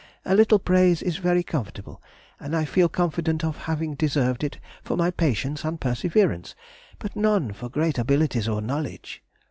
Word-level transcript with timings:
A 0.25 0.33
little 0.33 0.57
praise 0.57 1.03
is 1.03 1.17
very 1.17 1.43
comfortable, 1.43 2.01
and 2.39 2.55
I 2.55 2.65
feel 2.65 2.89
confident 2.89 3.43
of 3.43 3.55
having 3.69 3.93
deserved 3.93 4.43
it 4.43 4.57
for 4.81 4.97
my 4.97 5.11
patience 5.11 5.63
and 5.63 5.79
perseverance, 5.79 6.55
but 6.97 7.15
none 7.15 7.53
for 7.53 7.69
great 7.69 7.99
abilities 7.99 8.47
or 8.47 8.63
knowledge. 8.63 9.21